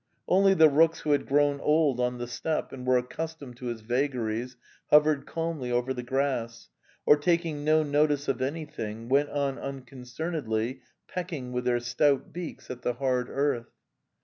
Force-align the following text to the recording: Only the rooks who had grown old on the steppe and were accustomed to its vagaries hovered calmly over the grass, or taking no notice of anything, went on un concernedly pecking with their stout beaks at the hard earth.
Only 0.27 0.55
the 0.55 0.67
rooks 0.67 1.01
who 1.01 1.11
had 1.11 1.27
grown 1.27 1.59
old 1.59 1.99
on 1.99 2.17
the 2.17 2.25
steppe 2.27 2.71
and 2.73 2.87
were 2.87 2.97
accustomed 2.97 3.57
to 3.57 3.69
its 3.69 3.81
vagaries 3.81 4.55
hovered 4.89 5.27
calmly 5.27 5.71
over 5.71 5.93
the 5.93 6.01
grass, 6.01 6.69
or 7.05 7.15
taking 7.15 7.63
no 7.63 7.83
notice 7.83 8.27
of 8.27 8.41
anything, 8.41 9.09
went 9.09 9.29
on 9.29 9.59
un 9.59 9.83
concernedly 9.83 10.81
pecking 11.07 11.51
with 11.51 11.65
their 11.65 11.79
stout 11.79 12.33
beaks 12.33 12.71
at 12.71 12.81
the 12.81 12.93
hard 12.93 13.29
earth. 13.29 13.69